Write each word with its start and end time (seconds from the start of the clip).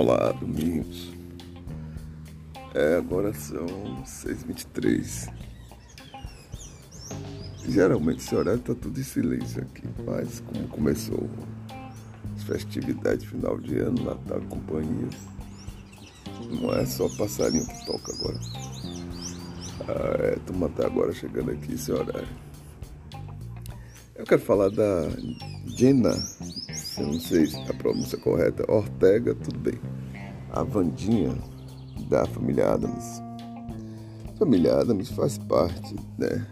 Olá, 0.00 0.30
Domingos. 0.30 1.10
É, 2.72 2.98
agora 2.98 3.34
são 3.34 3.66
6h23. 4.04 5.28
Geralmente 7.68 8.20
esse 8.20 8.32
horário 8.32 8.60
tá 8.60 8.76
tudo 8.76 9.00
em 9.00 9.02
silêncio 9.02 9.60
aqui, 9.60 9.82
mas 10.06 10.38
como 10.38 10.68
começou 10.68 11.28
as 12.36 12.44
festividades 12.44 13.24
final 13.24 13.58
de 13.58 13.76
ano, 13.80 14.04
Natal 14.04 14.40
e 14.40 14.46
companhia, 14.46 15.08
não 16.48 16.72
é 16.74 16.86
só 16.86 17.08
passarinho 17.16 17.66
que 17.66 17.86
toca 17.86 18.12
agora. 18.12 18.38
Ah, 19.88 20.26
é, 20.26 20.38
turma 20.46 20.68
tá 20.68 20.86
agora 20.86 21.12
chegando 21.12 21.50
aqui 21.50 21.74
esse 21.74 21.90
horário. 21.90 22.28
Eu 24.14 24.24
quero 24.24 24.42
falar 24.42 24.68
da 24.68 25.08
Jenna 25.66 26.14
eu 26.98 27.06
não 27.06 27.20
sei 27.20 27.46
se 27.46 27.56
a 27.56 27.74
pronúncia 27.74 28.16
é 28.16 28.20
correta, 28.20 28.70
Ortega, 28.70 29.34
tudo 29.34 29.58
bem. 29.58 29.78
A 30.50 30.62
Vandinha 30.62 31.36
da 32.08 32.24
família 32.26 32.72
Adams. 32.72 33.22
Família 34.38 34.78
Adams 34.78 35.10
faz 35.10 35.38
parte, 35.38 35.96
né? 36.18 36.46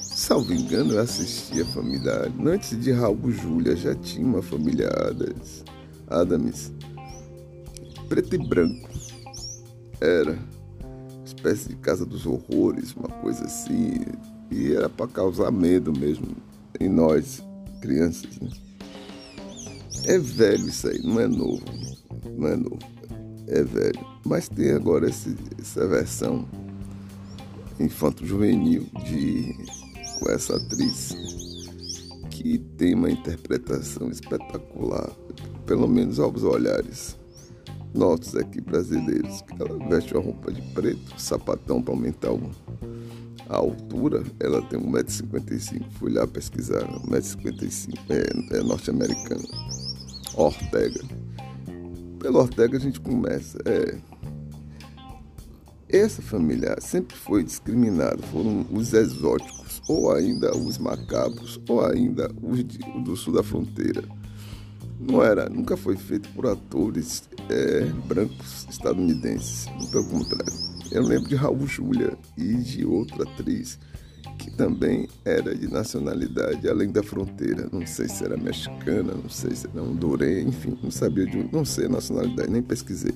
Salvo 0.00 0.52
engano, 0.52 0.94
eu 0.94 1.00
assisti 1.00 1.60
a 1.60 1.66
família 1.66 2.32
Antes 2.44 2.80
de 2.80 2.90
Raul 2.90 3.30
Júlia 3.30 3.76
já 3.76 3.94
tinha 3.94 4.26
uma 4.26 4.42
família 4.42 4.88
Adams. 4.88 5.64
Adams. 6.08 6.72
Preto 8.08 8.34
e 8.34 8.48
branco. 8.48 8.88
Era. 10.00 10.38
Espécie 11.24 11.68
de 11.68 11.76
casa 11.76 12.06
dos 12.06 12.24
horrores, 12.24 12.94
uma 12.94 13.08
coisa 13.08 13.44
assim. 13.44 13.94
E 14.50 14.72
era 14.72 14.88
para 14.88 15.08
causar 15.08 15.50
medo 15.50 15.92
mesmo 15.92 16.28
em 16.80 16.88
nós, 16.88 17.42
crianças, 17.80 18.38
né? 18.40 18.65
É 20.08 20.20
velho 20.20 20.68
isso 20.68 20.86
aí, 20.86 21.00
não 21.02 21.18
é 21.18 21.26
novo. 21.26 21.64
Não 22.38 22.46
é 22.46 22.54
novo. 22.54 22.78
É 23.48 23.64
velho. 23.64 24.06
Mas 24.24 24.48
tem 24.48 24.70
agora 24.70 25.08
esse, 25.08 25.34
essa 25.60 25.84
versão 25.88 26.48
infanto-juvenil 27.80 28.86
de 29.04 29.52
com 30.20 30.30
essa 30.30 30.56
atriz 30.56 31.12
que 32.30 32.56
tem 32.78 32.94
uma 32.94 33.10
interpretação 33.10 34.08
espetacular, 34.08 35.10
pelo 35.66 35.88
menos 35.88 36.20
aos 36.20 36.44
olhares 36.44 37.16
nossos 37.92 38.36
aqui 38.36 38.60
brasileiros. 38.60 39.42
Ela 39.58 39.88
veste 39.88 40.14
uma 40.14 40.22
roupa 40.22 40.52
de 40.52 40.62
preto, 40.72 41.20
sapatão 41.20 41.82
para 41.82 41.92
aumentar 41.92 42.30
a 43.48 43.56
altura. 43.56 44.22
Ela 44.38 44.62
tem 44.62 44.78
1,55m. 44.78 45.84
Fui 45.98 46.12
lá 46.12 46.28
pesquisar, 46.28 46.84
1,55m, 47.08 47.98
é, 48.08 48.58
é 48.58 48.62
norte-americana. 48.62 49.85
Ortega. 50.36 51.00
Pelo 52.18 52.38
Ortega 52.38 52.76
a 52.76 52.80
gente 52.80 53.00
começa. 53.00 53.58
É, 53.64 53.96
essa 55.88 56.20
família 56.20 56.76
sempre 56.80 57.16
foi 57.16 57.44
discriminada, 57.44 58.18
foram 58.32 58.66
os 58.72 58.92
exóticos, 58.92 59.80
ou 59.88 60.12
ainda 60.12 60.56
os 60.56 60.78
macabros, 60.78 61.60
ou 61.68 61.84
ainda 61.84 62.30
os 62.42 62.64
de, 62.64 62.78
do 63.02 63.16
sul 63.16 63.34
da 63.34 63.42
fronteira. 63.42 64.02
Não 64.98 65.22
era, 65.22 65.48
nunca 65.48 65.76
foi 65.76 65.96
feito 65.96 66.28
por 66.30 66.46
atores 66.46 67.28
é, 67.48 67.84
brancos 68.06 68.66
estadunidenses, 68.68 69.66
pelo 69.90 70.08
contrário. 70.08 70.52
Eu 70.90 71.02
lembro 71.02 71.28
de 71.28 71.34
Raul 71.34 71.66
Júlia 71.66 72.16
e 72.36 72.54
de 72.54 72.84
outra 72.84 73.22
atriz 73.24 73.78
que 74.38 74.50
também 74.50 75.08
era 75.24 75.54
de 75.54 75.68
nacionalidade 75.68 76.68
além 76.68 76.90
da 76.90 77.02
fronteira. 77.02 77.68
Não 77.72 77.86
sei 77.86 78.08
se 78.08 78.24
era 78.24 78.36
mexicana, 78.36 79.14
não 79.14 79.28
sei 79.28 79.54
se 79.54 79.66
era 79.66 79.82
hondurê, 79.82 80.42
enfim, 80.42 80.78
não 80.82 80.90
sabia 80.90 81.26
de 81.26 81.48
não 81.52 81.64
sei 81.64 81.86
a 81.86 81.90
nacionalidade, 81.90 82.50
nem 82.50 82.62
pesquisei. 82.62 83.14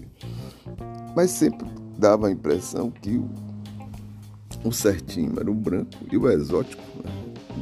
Mas 1.15 1.31
sempre 1.31 1.67
dava 1.99 2.29
a 2.29 2.31
impressão 2.31 2.91
que 2.91 3.17
o, 3.17 3.29
o 4.65 4.73
certinho 4.73 5.39
era 5.39 5.51
o 5.51 5.55
branco 5.55 5.99
e 6.11 6.17
o 6.17 6.29
exótico, 6.31 6.83
né? 7.05 7.11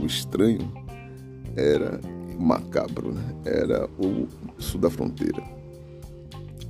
o 0.01 0.07
estranho, 0.07 0.71
era 1.57 2.01
o 2.39 2.43
macabro, 2.43 3.13
né? 3.13 3.35
era 3.45 3.89
o 3.99 4.29
sul 4.59 4.81
da 4.81 4.91
fronteira. 4.91 5.43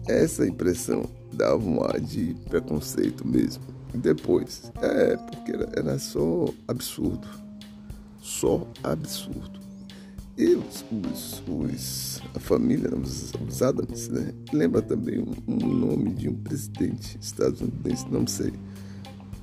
Essa 0.06 0.47
impressão 0.47 1.05
dava 1.32 1.62
um 1.62 1.82
ar 1.84 2.00
de 2.00 2.34
preconceito 2.49 3.26
mesmo 3.26 3.77
depois, 3.94 4.71
é, 4.81 5.16
porque 5.16 5.53
era, 5.53 5.69
era 5.76 5.99
só 5.99 6.47
absurdo. 6.66 7.26
Só 8.21 8.66
absurdo. 8.82 9.59
E 10.37 10.54
os, 10.54 10.84
os, 10.93 11.43
os, 11.49 12.22
a 12.34 12.38
família, 12.38 12.94
os, 12.94 13.32
os 13.34 13.62
Adams, 13.62 14.09
né? 14.09 14.32
Lembra 14.53 14.81
também 14.81 15.19
um, 15.19 15.34
um, 15.49 15.75
nome 15.75 16.10
de 16.10 16.28
um 16.28 16.34
presidente 16.34 17.19
estadunidense, 17.21 18.06
não 18.09 18.25
sei 18.25 18.53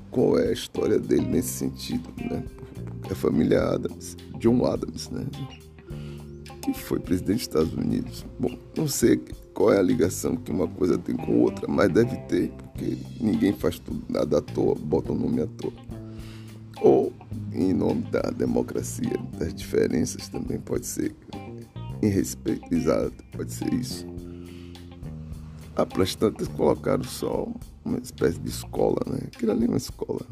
qual 0.09 0.39
é 0.39 0.47
a 0.47 0.53
história 0.53 0.97
dele 0.97 1.25
nesse 1.25 1.49
sentido, 1.49 2.09
né? 2.17 2.45
A 3.11 3.13
família 3.13 3.61
Adams, 3.61 4.15
John 4.39 4.65
Adams, 4.65 5.09
né? 5.09 5.25
Que 6.61 6.73
foi 6.73 6.99
presidente 6.99 7.39
dos 7.39 7.47
Estados 7.47 7.73
Unidos. 7.73 8.25
Bom, 8.39 8.57
não 8.77 8.87
sei 8.87 9.21
qual 9.55 9.71
é 9.71 9.79
a 9.79 9.81
ligação 9.81 10.35
que 10.35 10.51
uma 10.51 10.67
coisa 10.67 10.97
tem 10.97 11.15
com 11.15 11.39
outra, 11.39 11.65
mas 11.67 11.89
deve 11.89 12.17
ter, 12.27 12.51
porque 12.51 12.97
ninguém 13.21 13.53
faz 13.53 13.79
tudo 13.79 14.03
nada 14.09 14.39
à 14.39 14.41
toa, 14.41 14.75
bota 14.75 15.13
o 15.13 15.15
um 15.15 15.19
nome 15.19 15.41
à 15.41 15.47
toa. 15.47 15.73
Ou 16.81 17.13
em 17.53 17.73
nome 17.73 18.01
da 18.11 18.21
democracia, 18.31 19.17
das 19.39 19.53
diferenças 19.53 20.27
também 20.27 20.59
pode 20.59 20.85
ser, 20.85 21.15
exato, 22.69 23.23
pode 23.31 23.53
ser 23.53 23.73
isso. 23.73 24.05
Ah, 25.77 25.85
para 25.85 26.05
colocaram 26.55 27.03
só 27.03 27.47
uma 27.83 27.97
espécie 27.99 28.39
de 28.39 28.49
escola, 28.49 28.99
né? 29.07 29.19
Aquilo 29.25 29.51
ali 29.53 29.65
é 29.65 29.67
uma 29.67 29.77
escola. 29.77 30.25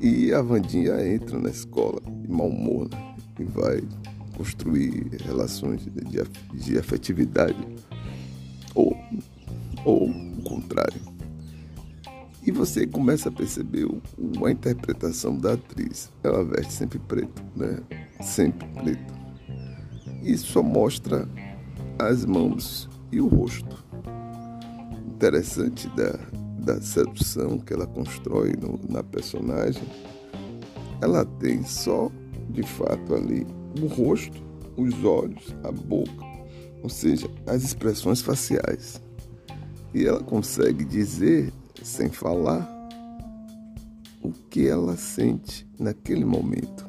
E 0.00 0.32
a 0.32 0.42
Vandinha 0.42 0.94
entra 1.06 1.38
na 1.38 1.50
escola 1.50 2.00
de 2.00 2.28
mau 2.28 2.48
humor, 2.48 2.88
né? 2.88 3.16
E 3.38 3.44
vai 3.44 3.82
construir 4.42 5.22
relações 5.24 5.84
de, 5.84 6.64
de 6.64 6.76
afetividade 6.76 7.64
ou, 8.74 8.96
ou 9.84 10.10
o 10.10 10.42
contrário. 10.42 11.00
E 12.44 12.50
você 12.50 12.84
começa 12.88 13.28
a 13.28 13.32
perceber 13.32 13.86
a 14.44 14.50
interpretação 14.50 15.38
da 15.38 15.52
atriz. 15.52 16.10
Ela 16.24 16.42
veste 16.42 16.72
sempre 16.72 16.98
preto, 16.98 17.40
né? 17.54 17.78
Sempre 18.20 18.66
preto. 18.82 19.14
Isso 20.24 20.46
só 20.46 20.60
mostra 20.60 21.28
as 22.00 22.24
mãos 22.24 22.90
e 23.12 23.20
o 23.20 23.28
rosto. 23.28 23.84
Interessante 25.06 25.88
da, 25.90 26.18
da 26.58 26.80
sedução 26.82 27.60
que 27.60 27.72
ela 27.72 27.86
constrói 27.86 28.54
no, 28.60 28.80
na 28.88 29.04
personagem. 29.04 29.84
Ela 31.00 31.24
tem 31.24 31.62
só, 31.62 32.10
de 32.50 32.64
fato, 32.64 33.14
ali 33.14 33.46
o 33.80 33.86
rosto, 33.86 34.42
os 34.76 35.04
olhos, 35.04 35.54
a 35.62 35.70
boca, 35.70 36.24
ou 36.82 36.88
seja, 36.88 37.28
as 37.46 37.62
expressões 37.62 38.20
faciais. 38.20 39.00
E 39.94 40.06
ela 40.06 40.22
consegue 40.22 40.84
dizer, 40.84 41.52
sem 41.82 42.08
falar, 42.08 42.68
o 44.22 44.30
que 44.30 44.66
ela 44.66 44.96
sente 44.96 45.66
naquele 45.78 46.24
momento. 46.24 46.86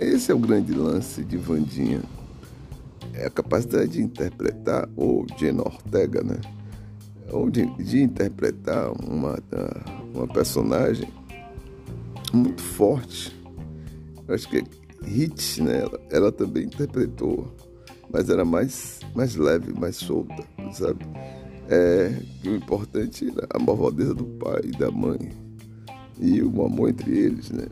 Esse 0.00 0.32
é 0.32 0.34
o 0.34 0.38
grande 0.38 0.72
lance 0.72 1.22
de 1.22 1.36
Vandinha. 1.36 2.02
É 3.14 3.26
a 3.26 3.30
capacidade 3.30 3.92
de 3.92 4.02
interpretar, 4.02 4.88
ou 4.96 5.26
Jenna 5.38 5.62
Ortega, 5.62 6.22
né? 6.22 6.40
Ou 7.30 7.50
de, 7.50 7.66
de 7.76 8.02
interpretar 8.02 8.90
uma, 8.92 9.38
uma 10.12 10.26
personagem 10.26 11.08
muito 12.32 12.62
forte. 12.62 13.36
Eu 14.26 14.34
acho 14.34 14.48
que 14.48 14.64
hits, 15.06 15.58
né? 15.58 15.80
Ela, 15.80 16.00
ela, 16.10 16.32
também 16.32 16.64
interpretou, 16.64 17.54
mas 18.10 18.28
era 18.28 18.44
mais, 18.44 19.00
mais 19.14 19.36
leve, 19.36 19.72
mais 19.72 19.96
solta, 19.96 20.44
sabe? 20.72 21.04
É, 21.68 22.12
que 22.42 22.48
o 22.48 22.56
importante 22.56 23.28
era 23.28 23.46
a 23.54 23.58
malvadeza 23.58 24.14
do 24.14 24.24
pai 24.24 24.60
e 24.64 24.70
da 24.72 24.90
mãe 24.90 25.30
e 26.20 26.42
o 26.42 26.64
amor 26.64 26.90
entre 26.90 27.16
eles, 27.16 27.50
né? 27.50 27.66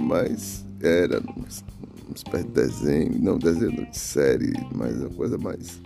Mas 0.00 0.64
era 0.80 1.20
uma 1.20 1.46
espécie 2.14 2.44
de 2.44 2.52
desenho, 2.52 3.18
não 3.20 3.38
desenho 3.38 3.90
de 3.90 3.96
série, 3.96 4.52
mas 4.74 4.96
uma 4.98 5.10
coisa 5.10 5.38
mais 5.38 5.80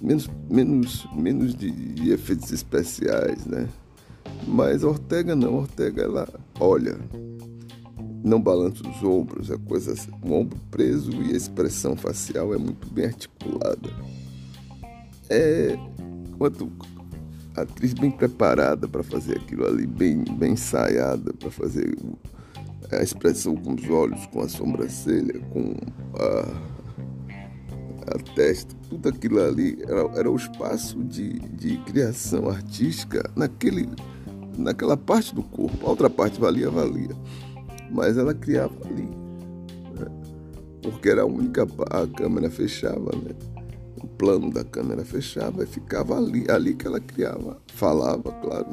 menos, 0.00 0.30
menos, 0.48 1.06
menos 1.14 1.54
de, 1.54 1.70
de 1.70 2.12
efeitos 2.12 2.50
especiais, 2.50 3.44
né? 3.46 3.68
Mas 4.46 4.82
Ortega 4.82 5.36
não, 5.36 5.56
Ortega 5.56 6.02
ela 6.02 6.28
olha 6.58 6.98
não 8.22 8.40
balança 8.40 8.82
os 8.86 9.02
ombros, 9.02 9.50
é 9.50 9.56
coisa 9.56 9.92
assim, 9.92 10.10
o 10.22 10.32
ombro 10.32 10.58
preso 10.70 11.10
e 11.22 11.32
a 11.32 11.36
expressão 11.36 11.96
facial 11.96 12.54
é 12.54 12.58
muito 12.58 12.86
bem 12.88 13.06
articulada. 13.06 13.90
É 15.28 15.78
quanto 16.36 16.70
atriz 17.56 17.92
bem 17.94 18.10
preparada 18.10 18.88
para 18.88 19.02
fazer 19.02 19.36
aquilo 19.36 19.66
ali, 19.66 19.86
bem, 19.86 20.24
bem 20.38 20.52
ensaiada 20.52 21.32
para 21.34 21.50
fazer 21.50 21.96
a 22.90 23.02
expressão 23.02 23.54
com 23.56 23.74
os 23.74 23.88
olhos, 23.88 24.26
com 24.26 24.40
a 24.40 24.48
sobrancelha, 24.48 25.38
com 25.50 25.74
a, 26.18 26.46
a 28.14 28.18
testa, 28.34 28.74
tudo 28.88 29.08
aquilo 29.08 29.40
ali 29.40 29.78
era, 29.82 30.00
era 30.18 30.30
o 30.30 30.36
espaço 30.36 31.02
de, 31.04 31.38
de 31.38 31.78
criação 31.78 32.48
artística 32.48 33.30
naquele, 33.36 33.88
naquela 34.58 34.96
parte 34.96 35.34
do 35.34 35.42
corpo. 35.42 35.86
A 35.86 35.90
outra 35.90 36.10
parte 36.10 36.40
valia, 36.40 36.70
valia. 36.70 37.16
Mas 37.90 38.16
ela 38.16 38.32
criava 38.32 38.74
ali. 38.86 39.02
Né? 39.02 40.06
Porque 40.82 41.08
era 41.08 41.22
a 41.22 41.26
única. 41.26 41.66
A 41.90 42.06
câmera 42.06 42.50
fechava, 42.50 43.10
né? 43.16 43.34
O 44.02 44.06
plano 44.06 44.50
da 44.50 44.64
câmera 44.64 45.04
fechava 45.04 45.64
e 45.64 45.66
ficava 45.66 46.16
ali, 46.16 46.46
ali 46.50 46.74
que 46.74 46.86
ela 46.86 47.00
criava. 47.00 47.60
Falava, 47.74 48.32
claro. 48.32 48.68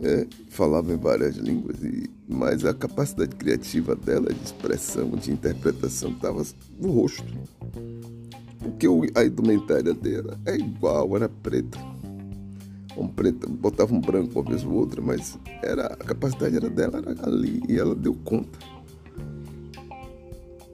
Né? 0.00 0.26
Falava 0.48 0.92
em 0.92 0.96
várias 0.96 1.36
línguas, 1.36 1.76
e, 1.82 2.10
mas 2.28 2.64
a 2.64 2.74
capacidade 2.74 3.36
criativa 3.36 3.94
dela, 3.94 4.32
de 4.32 4.44
expressão, 4.44 5.10
de 5.10 5.30
interpretação, 5.30 6.10
estava 6.10 6.42
no 6.80 6.90
rosto. 6.90 7.24
Porque 8.58 8.86
a 9.14 9.24
indumentária 9.24 9.94
dela 9.94 10.38
é 10.46 10.56
igual, 10.56 11.14
era 11.16 11.28
preta. 11.28 11.93
Um 12.96 13.08
preto, 13.08 13.48
botava 13.50 13.92
um 13.92 14.00
branco 14.00 14.38
uma 14.38 14.48
vez 14.48 14.64
ou 14.64 14.72
outra, 14.72 15.02
mas 15.02 15.38
era, 15.62 15.86
a 15.86 15.96
capacidade 15.96 16.56
era 16.56 16.70
dela, 16.70 16.98
era 16.98 17.28
ali, 17.28 17.62
e 17.68 17.78
ela 17.78 17.94
deu 17.94 18.14
conta. 18.14 18.58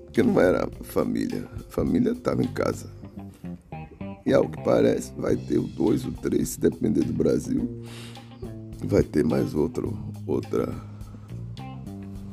Porque 0.04 0.22
não 0.22 0.40
era 0.40 0.68
família, 0.82 1.48
a 1.54 1.70
família 1.70 2.12
estava 2.12 2.42
em 2.42 2.48
casa. 2.48 2.90
E 4.26 4.34
ao 4.34 4.48
que 4.48 4.62
parece, 4.62 5.12
vai 5.16 5.36
ter 5.36 5.58
o 5.58 5.66
2, 5.66 6.04
o 6.04 6.12
3, 6.12 6.48
se 6.48 6.60
depender 6.60 7.04
do 7.04 7.12
Brasil, 7.12 7.82
vai 8.84 9.02
ter 9.02 9.24
mais 9.24 9.54
outro, 9.54 9.96
outra, 10.26 10.74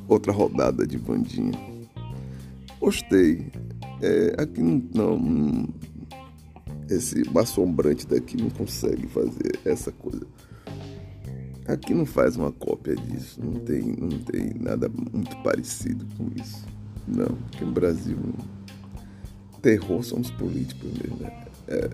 outra 0.08 0.32
rodada 0.34 0.86
de 0.86 0.98
Vandinha. 0.98 1.58
Gostei. 2.80 3.52
É, 4.02 4.36
aqui 4.38 4.62
não, 4.62 5.18
não, 5.18 5.68
esse 6.90 7.24
assombrante 7.36 8.08
daqui 8.08 8.38
não 8.38 8.50
consegue 8.50 9.08
fazer 9.08 9.60
essa 9.66 9.92
coisa. 9.92 10.26
Aqui 11.68 11.94
não 11.94 12.06
faz 12.06 12.38
uma 12.38 12.52
cópia 12.52 12.96
disso, 12.96 13.42
não 13.44 13.60
tem, 13.60 13.82
não 13.82 14.20
tem 14.20 14.54
nada 14.60 14.90
muito 14.90 15.36
parecido 15.44 16.06
com 16.18 16.30
isso. 16.42 16.66
Não, 17.06 17.28
porque 17.28 17.66
no 17.66 17.72
Brasil 17.72 18.18
terror 19.62 20.02
somos 20.02 20.32
políticos 20.32 20.90
mesmo. 20.94 21.18
Né? 21.18 21.46
É, 21.68 21.78
é, 21.78 21.90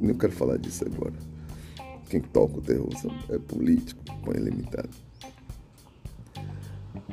não 0.00 0.14
quero 0.14 0.32
falar 0.32 0.58
disso 0.58 0.84
agora. 0.84 1.14
Quem 2.08 2.20
toca 2.20 2.58
o 2.58 2.60
terror 2.60 2.88
é 3.28 3.38
político, 3.38 4.02
põe 4.24 4.36
limitado. 4.38 4.90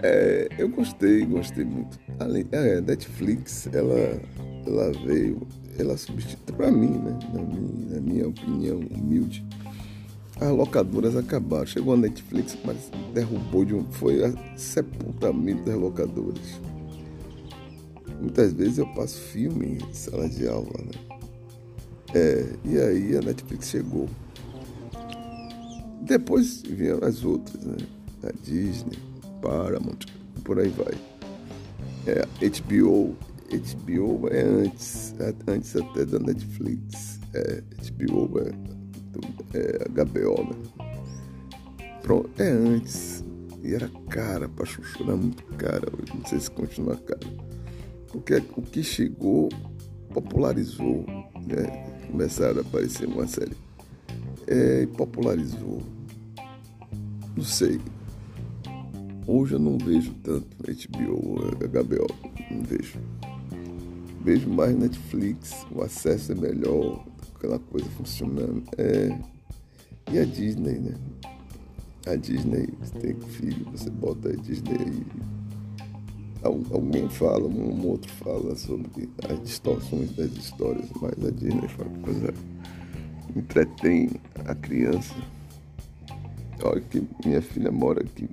É, 0.02 0.50
eu 0.58 0.70
gostei, 0.70 1.26
gostei 1.26 1.64
muito. 1.64 2.00
Além, 2.20 2.48
é, 2.52 2.82
Netflix, 2.82 3.68
ela, 3.72 4.20
ela 4.66 4.92
veio, 5.06 5.46
ela 5.78 5.96
substituiu, 5.98 6.58
para 6.58 6.72
mim, 6.72 6.98
né, 6.98 7.20
na 7.34 7.42
minha, 7.42 7.96
na 7.96 8.02
minha 8.02 8.28
opinião 8.28 8.80
humilde, 8.80 9.46
as 10.42 10.50
locadoras 10.50 11.16
acabaram. 11.16 11.66
Chegou 11.66 11.94
a 11.94 11.98
Netflix, 11.98 12.58
mas 12.66 12.92
derrubou 13.14 13.64
de 13.64 13.76
um. 13.76 13.84
Foi 13.92 14.20
sepultamento 14.56 15.64
das 15.64 15.76
locadoras. 15.76 16.62
Muitas 18.20 18.54
vezes 18.54 18.78
eu 18.78 18.88
passo 18.94 19.20
filme 19.20 19.78
em 19.78 19.94
sala 19.94 20.28
de 20.28 20.48
aula, 20.48 20.74
né? 20.80 21.14
É, 22.16 22.46
e 22.66 22.78
aí 22.78 23.18
a 23.18 23.22
Netflix 23.22 23.70
chegou. 23.70 24.08
Depois 26.02 26.62
vieram 26.62 27.08
as 27.08 27.24
outras, 27.24 27.64
né? 27.64 27.78
A 28.24 28.32
Disney, 28.44 28.98
Paramount, 29.44 30.06
por 30.44 30.58
aí 30.60 30.70
vai. 30.70 30.94
É, 32.08 32.26
HBO, 32.50 33.16
HBO 33.52 34.28
é 34.30 34.42
antes, 34.42 35.14
é 35.20 35.34
antes 35.48 35.76
até 35.76 36.06
da 36.06 36.20
Netflix. 36.20 37.20
É, 37.34 37.62
HBO 37.92 38.40
é, 38.40 39.58
é 39.58 39.90
HBO, 39.90 40.44
né? 40.44 40.56
Pronto, 42.02 42.30
é 42.42 42.50
antes. 42.50 43.24
E 43.62 43.74
era 43.74 43.90
cara 44.10 44.50
pra 44.50 44.66
chuchu, 44.66 45.04
era 45.04 45.16
muito 45.16 45.44
cara. 45.58 45.88
Não 46.14 46.26
sei 46.26 46.40
se 46.40 46.52
continua 46.52 46.98
cara. 46.98 47.28
Porque 48.12 48.42
o 48.56 48.62
que 48.62 48.84
chegou 48.84 49.50
popularizou, 50.14 51.06
né? 51.48 51.90
Começaram 52.08 52.60
a 52.60 52.62
aparecer 52.62 53.08
uma 53.08 53.28
série. 53.28 53.56
É, 54.48 54.86
popularizou. 54.98 55.82
Não 57.36 57.44
sei. 57.44 57.80
Hoje 59.26 59.54
eu 59.54 59.60
não 59.60 59.78
vejo 59.78 60.14
tanto 60.16 60.46
HBO, 60.58 61.36
HBO, 61.56 62.08
não 62.52 62.62
vejo. 62.64 63.00
Vejo 64.22 64.50
mais 64.50 64.76
Netflix, 64.76 65.66
o 65.72 65.82
acesso 65.82 66.34
é 66.34 66.36
melhor, 66.36 67.06
aquela 67.34 67.58
coisa 67.58 67.90
funcionando. 67.92 68.64
É... 68.78 69.18
E 70.12 70.20
a 70.20 70.26
Disney, 70.26 70.78
né? 70.78 70.96
A 72.06 72.16
Disney, 72.16 72.68
você 72.82 73.00
tem 73.00 73.16
filho, 73.30 73.66
você 73.72 73.90
bota 73.90 74.28
a 74.28 74.36
Disney 74.36 74.78
aí. 74.78 75.06
Alguém 76.44 77.08
fala, 77.10 77.48
um 77.48 77.88
outro 77.88 78.12
fala 78.16 78.54
sobre 78.58 79.10
as 79.30 79.42
distorções 79.42 80.12
das 80.18 80.32
histórias, 80.34 80.90
mas 81.02 81.26
a 81.26 81.32
Disney 81.32 81.70
fala 81.70 81.90
coisa 82.02 82.34
entretém 83.34 84.10
a 84.46 84.54
criança. 84.54 85.16
Olha 86.62 86.82
que 86.82 87.02
minha 87.26 87.42
filha 87.42 87.72
mora 87.72 88.02
aqui 88.02 88.28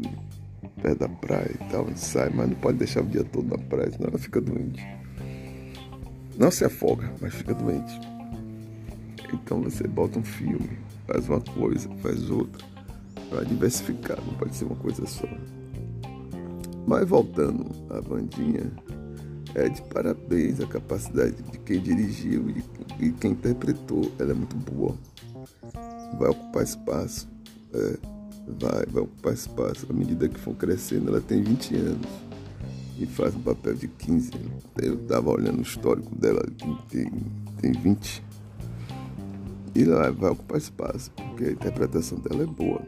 perto 0.82 0.98
da 0.98 1.08
praia 1.08 1.50
e 1.54 1.70
tal, 1.70 1.86
sai, 1.94 2.30
mas 2.30 2.48
não 2.48 2.56
pode 2.56 2.78
deixar 2.78 3.02
o 3.02 3.06
dia 3.06 3.24
todo 3.24 3.48
na 3.48 3.58
praia, 3.58 3.90
senão 3.90 4.08
ela 4.08 4.18
fica 4.18 4.40
doente. 4.40 4.84
Não 6.38 6.50
se 6.50 6.64
afoga, 6.64 7.12
mas 7.20 7.34
fica 7.34 7.54
doente. 7.54 8.00
Então 9.32 9.62
você 9.62 9.86
bota 9.86 10.18
um 10.18 10.24
filme, 10.24 10.78
faz 11.06 11.28
uma 11.28 11.40
coisa, 11.40 11.88
faz 11.96 12.30
outra, 12.30 12.64
para 13.28 13.44
diversificar, 13.44 14.18
não 14.24 14.34
pode 14.34 14.54
ser 14.56 14.64
uma 14.64 14.76
coisa 14.76 15.06
só. 15.06 15.28
Mas 16.86 17.08
voltando 17.08 17.66
à 17.90 18.00
bandinha, 18.00 18.72
é 19.54 19.68
de 19.68 19.82
parabéns 19.82 20.60
a 20.60 20.66
capacidade 20.66 21.42
de 21.42 21.58
quem 21.58 21.80
dirigiu 21.80 22.50
e, 22.50 22.64
e 23.04 23.12
quem 23.12 23.32
interpretou. 23.32 24.10
Ela 24.18 24.30
é 24.30 24.34
muito 24.34 24.56
boa. 24.56 24.94
Vai 26.18 26.30
ocupar 26.30 26.62
espaço. 26.62 27.28
É, 27.72 27.98
vai, 28.58 28.86
vai 28.86 29.02
ocupar 29.02 29.32
espaço. 29.32 29.86
À 29.88 29.92
medida 29.92 30.28
que 30.28 30.38
for 30.38 30.54
crescendo, 30.54 31.08
ela 31.08 31.20
tem 31.20 31.42
20 31.42 31.76
anos 31.76 32.08
e 32.98 33.06
faz 33.06 33.34
um 33.34 33.40
papel 33.40 33.74
de 33.74 33.88
15. 33.88 34.30
Eu 34.82 34.94
estava 34.94 35.30
olhando 35.30 35.58
o 35.58 35.62
histórico 35.62 36.14
dela, 36.14 36.42
tem, 36.88 37.10
tem 37.60 37.72
20. 37.72 38.22
E 39.74 39.82
ela 39.82 40.10
vai 40.12 40.30
ocupar 40.30 40.58
espaço, 40.58 41.10
porque 41.12 41.44
a 41.44 41.52
interpretação 41.52 42.18
dela 42.18 42.42
é 42.42 42.46
boa. 42.46 42.82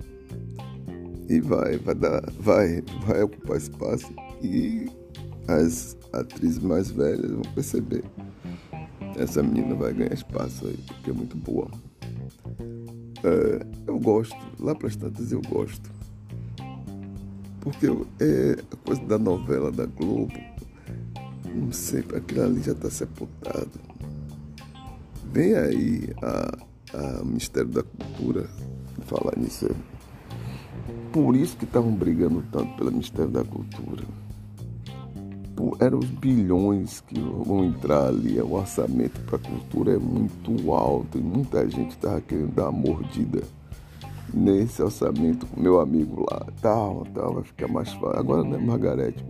E 1.28 1.40
vai, 1.40 1.78
vai 1.78 1.94
dar, 1.94 2.22
vai, 2.38 2.82
vai 3.06 3.22
ocupar 3.22 3.56
espaço 3.56 4.12
e 4.42 4.86
as 5.48 5.96
atrizes 6.12 6.58
mais 6.58 6.90
velhas 6.90 7.30
vão 7.30 7.42
perceber. 7.54 8.04
Essa 9.16 9.42
menina 9.42 9.74
vai 9.74 9.94
ganhar 9.94 10.12
espaço 10.12 10.66
aí, 10.66 10.78
porque 10.86 11.10
é 11.10 11.12
muito 11.12 11.36
boa. 11.36 11.70
É, 13.24 13.66
eu 13.86 13.98
gosto, 13.98 14.36
lá 14.58 14.74
para 14.74 14.88
as 14.88 14.96
tantas 14.96 15.30
eu 15.30 15.40
gosto. 15.42 15.90
Porque 17.60 17.86
é 18.20 18.56
a 18.72 18.76
coisa 18.84 19.02
da 19.02 19.18
novela 19.18 19.70
da 19.70 19.86
Globo, 19.86 20.32
não 21.54 21.70
sei, 21.70 22.00
aquilo 22.16 22.42
ali 22.42 22.60
já 22.60 22.72
está 22.72 22.90
sepultado. 22.90 23.70
Vem 25.32 25.54
aí 25.54 26.08
a, 26.20 26.58
a 26.98 27.24
Ministério 27.24 27.70
da 27.70 27.82
Cultura 27.82 28.50
falar 29.06 29.36
nisso. 29.36 29.70
Por 31.12 31.36
isso 31.36 31.56
que 31.56 31.64
estavam 31.64 31.92
brigando 31.94 32.42
tanto 32.50 32.74
pelo 32.76 32.90
Ministério 32.90 33.30
da 33.30 33.44
Cultura. 33.44 34.04
Eram 35.78 35.98
os 35.98 36.10
bilhões 36.10 37.00
que 37.00 37.18
vão 37.20 37.64
entrar 37.64 38.06
ali. 38.06 38.40
O 38.40 38.54
orçamento 38.54 39.20
para 39.22 39.38
cultura 39.38 39.94
é 39.94 39.98
muito 39.98 40.72
alto 40.72 41.18
e 41.18 41.20
muita 41.20 41.68
gente 41.68 41.90
estava 41.90 42.20
querendo 42.20 42.54
dar 42.54 42.70
uma 42.70 42.72
mordida 42.72 43.42
nesse 44.32 44.82
orçamento 44.82 45.46
com 45.46 45.60
meu 45.60 45.80
amigo 45.80 46.26
lá. 46.30 46.46
Tal, 46.60 47.06
tal, 47.14 47.34
vai 47.34 47.44
ficar 47.44 47.68
mais 47.68 47.92
fácil. 47.92 48.18
Agora 48.18 48.44
não 48.44 48.56
é 48.56 48.60
Margarete. 48.60 49.24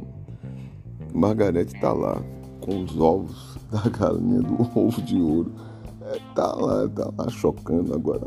Margarete 1.13 1.79
tá 1.81 1.93
lá 1.93 2.23
com 2.61 2.85
os 2.85 2.99
ovos 2.99 3.59
da 3.71 3.89
galinha 3.91 4.41
do 4.41 4.63
ovo 4.79 5.03
de 5.03 5.21
ouro. 5.21 5.53
É, 6.03 6.19
tá 6.35 6.55
lá, 6.55 6.89
tá 6.89 7.11
lá 7.17 7.29
chocando 7.29 7.95
agora. 7.95 8.21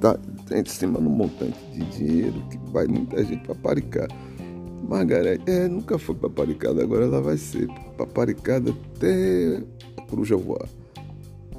Tá, 0.00 0.14
tá, 0.46 0.58
em 0.58 0.64
cima 0.64 0.98
um 0.98 1.02
montante 1.02 1.58
de 1.72 1.84
dinheiro 1.96 2.42
que 2.50 2.58
vai 2.70 2.86
muita 2.86 3.22
gente 3.24 3.46
paparicada. 3.46 4.14
Margarete, 4.92 5.50
é, 5.50 5.66
nunca 5.68 5.98
foi 5.98 6.14
paparicada, 6.14 6.82
agora 6.82 7.06
ela 7.06 7.20
vai 7.20 7.38
ser 7.38 7.66
paparicada 7.96 8.70
até 8.70 9.62
a 9.96 10.02
coruja 10.02 10.36
voar 10.36 10.68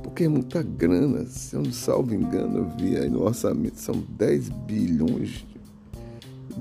porque 0.04 0.26
é 0.26 0.28
muita 0.28 0.62
grana. 0.62 1.26
Se 1.26 1.56
eu 1.56 1.64
não 1.64 1.72
salvo 1.72 2.14
engano, 2.14 2.60
eu 2.60 2.70
vi 2.78 2.98
aí 2.98 3.10
no 3.10 3.24
orçamento, 3.24 3.80
são 3.80 3.96
10 4.10 4.50
bilhões 4.50 5.46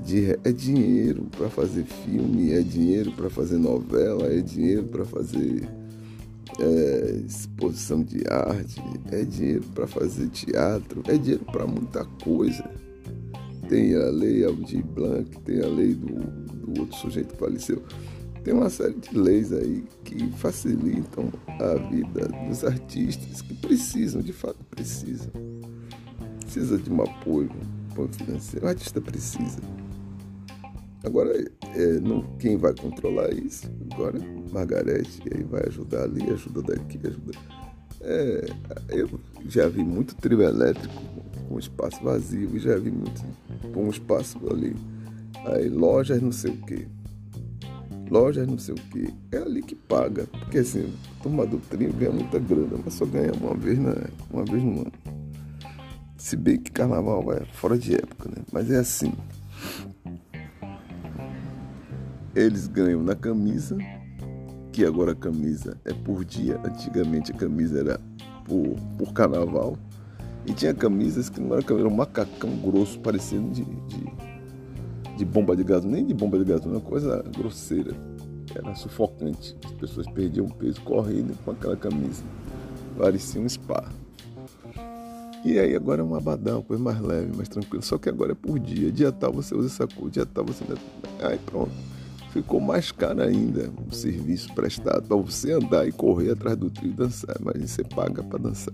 de 0.03 0.31
é 0.43 0.51
dinheiro 0.51 1.27
para 1.37 1.49
fazer 1.49 1.83
filme, 1.83 2.51
é 2.51 2.61
dinheiro 2.61 3.11
para 3.11 3.29
fazer 3.29 3.57
novela, 3.57 4.25
é 4.25 4.41
dinheiro 4.41 4.83
para 4.85 5.05
fazer 5.05 5.69
é, 6.59 7.21
exposição 7.27 8.01
de 8.01 8.23
arte, 8.27 8.81
é 9.11 9.23
dinheiro 9.23 9.65
para 9.75 9.85
fazer 9.85 10.29
teatro, 10.29 11.03
é 11.07 11.15
dinheiro 11.15 11.45
para 11.45 11.67
muita 11.67 12.05
coisa. 12.23 12.67
Tem 13.69 13.95
a 13.95 14.09
lei 14.09 14.43
Aldir 14.43 14.83
Blanc, 14.83 15.29
tem 15.41 15.61
a 15.61 15.67
lei 15.67 15.93
do, 15.93 16.42
do 16.65 16.81
outro 16.81 16.97
sujeito 16.97 17.35
faleceu. 17.35 17.81
Tem 18.43 18.53
uma 18.53 18.69
série 18.69 18.95
de 18.95 19.17
leis 19.17 19.53
aí 19.53 19.85
que 20.03 20.29
facilitam 20.33 21.31
a 21.47 21.75
vida 21.89 22.27
dos 22.47 22.63
artistas 22.63 23.41
que 23.41 23.53
precisam, 23.53 24.21
de 24.21 24.33
fato 24.33 24.61
precisam. 24.69 25.31
Precisa 26.41 26.77
de 26.77 26.91
um 26.91 27.01
apoio, 27.01 27.49
financeiro. 28.11 28.65
O 28.65 28.69
artista 28.69 28.99
precisa. 28.99 29.59
Agora, 31.03 31.31
é, 31.75 31.99
não, 31.99 32.23
quem 32.37 32.57
vai 32.57 32.73
controlar 32.73 33.31
isso? 33.33 33.69
Agora, 33.91 34.19
Margarete, 34.51 35.21
aí 35.33 35.43
vai 35.43 35.67
ajudar 35.67 36.03
ali, 36.03 36.23
ajuda 36.29 36.61
daqui, 36.61 36.99
ajuda. 37.05 37.37
É, 38.01 38.45
eu 38.89 39.09
já 39.47 39.67
vi 39.67 39.83
muito 39.83 40.15
trio 40.15 40.41
elétrico 40.41 40.93
com 41.47 41.59
espaço 41.59 42.01
vazio, 42.03 42.57
já 42.59 42.77
vi 42.77 42.91
muito 42.91 43.21
com 43.73 43.89
espaço 43.89 44.39
ali. 44.49 44.75
Aí, 45.45 45.69
lojas 45.69 46.21
não 46.21 46.31
sei 46.31 46.51
o 46.51 46.57
que. 46.57 46.87
Lojas 48.09 48.47
não 48.47 48.57
sei 48.57 48.75
o 48.75 48.77
que. 48.77 49.13
É 49.31 49.37
ali 49.37 49.61
que 49.61 49.75
paga. 49.75 50.25
Porque 50.27 50.59
assim, 50.59 50.93
turma 51.21 51.45
do 51.45 51.57
trio 51.57 51.91
ganha 51.93 52.11
muita 52.11 52.39
grana, 52.39 52.79
mas 52.83 52.93
só 52.93 53.05
ganha 53.05 53.31
uma 53.33 53.53
vez, 53.55 53.79
na, 53.79 53.95
uma 54.31 54.45
vez 54.45 54.63
no 54.63 54.81
ano. 54.81 54.93
Se 56.17 56.37
bem 56.37 56.57
que 56.57 56.71
carnaval 56.71 57.33
é 57.33 57.45
fora 57.53 57.77
de 57.77 57.95
época, 57.95 58.29
né? 58.29 58.43
Mas 58.51 58.71
é 58.71 58.77
assim 58.77 59.13
eles 62.35 62.67
ganham 62.67 63.03
na 63.03 63.15
camisa, 63.15 63.77
que 64.71 64.83
agora 64.83 65.11
a 65.11 65.15
camisa 65.15 65.77
é 65.85 65.93
por 65.93 66.25
dia. 66.25 66.59
Antigamente 66.63 67.31
a 67.31 67.35
camisa 67.35 67.79
era 67.79 67.99
por, 68.45 68.75
por 68.97 69.13
carnaval. 69.13 69.77
E 70.45 70.51
tinha 70.51 70.73
camisas 70.73 71.29
que 71.29 71.39
não 71.39 71.53
era 71.53 71.63
camisa, 71.63 71.85
era 71.85 71.93
um 71.93 71.97
macacão 71.97 72.49
grosso, 72.57 72.99
parecendo 72.99 73.51
de, 73.51 73.63
de, 73.63 74.32
de 75.17 75.25
bomba 75.25 75.55
de 75.55 75.63
gás, 75.63 75.83
nem 75.83 76.05
de 76.05 76.13
bomba 76.13 76.43
de 76.43 76.67
uma 76.67 76.79
coisa 76.79 77.23
grosseira. 77.35 77.95
Era 78.55 78.75
sufocante. 78.75 79.55
As 79.65 79.71
pessoas 79.71 80.07
perdiam 80.07 80.47
peso 80.47 80.81
correndo 80.81 81.37
com 81.43 81.51
aquela 81.51 81.75
camisa. 81.75 82.23
Parecia 82.97 83.41
um 83.41 83.49
spa. 83.49 83.89
E 85.43 85.59
aí 85.59 85.75
agora 85.75 86.01
é 86.01 86.03
um 86.03 86.15
abadão, 86.15 86.61
coisa 86.61 86.81
mais 86.81 86.99
leve, 87.01 87.35
mais 87.35 87.49
tranquila. 87.49 87.81
Só 87.81 87.97
que 87.97 88.09
agora 88.09 88.31
é 88.31 88.35
por 88.35 88.59
dia. 88.59 88.91
Dia 88.91 89.11
tal 89.11 89.33
você 89.33 89.55
usa 89.55 89.67
essa 89.67 89.87
cor, 89.87 90.09
dia 90.09 90.25
tal 90.25 90.45
você. 90.45 90.63
Aí 91.21 91.37
pronto 91.45 91.71
ficou 92.33 92.59
mais 92.59 92.91
caro 92.91 93.21
ainda 93.21 93.71
o 93.87 93.93
serviço 93.93 94.51
prestado 94.55 95.07
para 95.07 95.15
você 95.15 95.51
andar 95.51 95.87
e 95.87 95.91
correr 95.91 96.31
atrás 96.31 96.57
do 96.57 96.69
trio 96.69 96.89
e 96.89 96.95
dançar, 96.95 97.37
mas 97.39 97.69
você 97.69 97.83
paga 97.83 98.23
para 98.23 98.39
dançar. 98.39 98.73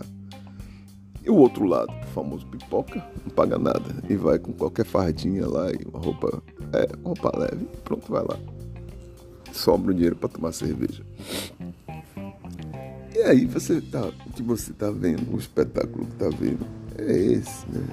E 1.24 1.30
o 1.30 1.36
outro 1.36 1.66
lado, 1.66 1.92
o 1.92 2.08
famoso 2.08 2.46
pipoca, 2.48 3.06
não 3.24 3.32
paga 3.36 3.58
nada 3.58 3.96
e 4.10 4.16
vai 4.16 4.40
com 4.40 4.54
qualquer 4.54 4.86
fardinha 4.86 5.48
lá 5.48 5.72
e 5.72 5.80
uma 5.88 6.00
roupa, 6.00 6.42
é, 6.74 6.90
roupa 7.04 7.38
leve, 7.38 7.68
pronto, 7.84 8.12
vai 8.12 8.24
lá. 8.24 8.38
Sobra 9.52 9.92
o 9.92 9.94
dinheiro 9.94 10.16
para 10.16 10.30
tomar 10.30 10.52
cerveja. 10.52 11.04
E 13.14 13.20
aí 13.20 13.46
você 13.46 13.82
tá, 13.82 14.10
que 14.36 14.42
você 14.42 14.72
tá 14.72 14.90
vendo, 14.92 15.34
o 15.34 15.38
espetáculo 15.38 16.06
que 16.06 16.16
tá 16.16 16.30
vendo 16.30 16.66
é 16.98 17.12
esse, 17.12 17.70
né? 17.70 17.86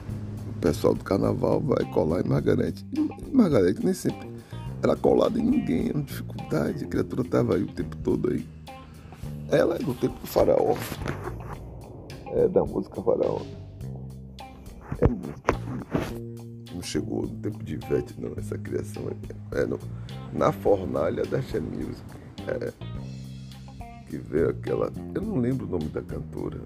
O 0.51 0.61
pessoal 0.61 0.95
do 0.95 1.03
carnaval 1.03 1.61
vai 1.61 1.85
colar 1.93 2.25
em 2.25 2.29
Margarete. 2.29 2.85
E 2.93 3.35
Margarete 3.35 3.85
nem 3.85 3.95
sempre 3.95 4.37
era 4.83 4.97
colada 4.97 5.39
em 5.39 5.43
ninguém, 5.43 5.89
era 5.89 5.99
uma 5.99 6.05
dificuldade, 6.05 6.85
a 6.85 6.87
criatura 6.87 7.23
estava 7.23 7.55
aí 7.55 7.63
o 7.63 7.67
tempo 7.67 7.97
todo 7.97 8.31
aí. 8.31 8.47
Ela 9.51 9.77
é 9.77 9.79
do 9.79 9.95
tempo 9.95 10.19
do 10.21 10.27
faraó. 10.27 10.77
É 12.33 12.49
da 12.49 12.65
música 12.65 13.03
faraó. 13.03 13.41
É 15.01 15.09
música 15.09 15.57
não 16.77 16.83
chegou 16.83 17.23
no 17.23 17.37
tempo 17.39 17.65
de 17.65 17.75
Ivete 17.75 18.15
não, 18.21 18.33
essa 18.37 18.57
criação 18.59 19.05
aí. 19.09 19.61
É 19.61 19.65
no, 19.65 19.79
na 20.33 20.53
fornalha 20.53 21.25
da 21.25 21.41
Xé 21.41 21.59
Music. 21.59 22.05
É, 22.47 22.73
que 24.07 24.19
veio 24.19 24.51
aquela. 24.51 24.93
Eu 25.15 25.23
não 25.23 25.37
lembro 25.37 25.67
o 25.67 25.71
nome 25.71 25.87
da 25.87 26.03
cantora. 26.03 26.61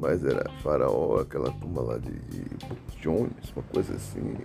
Mas 0.00 0.24
era 0.24 0.48
Faraó, 0.62 1.20
aquela 1.20 1.50
turma 1.52 1.82
lá 1.82 1.98
de, 1.98 2.12
de 2.12 2.44
Jones, 3.00 3.52
uma 3.54 3.64
coisa 3.72 3.94
assim. 3.94 4.36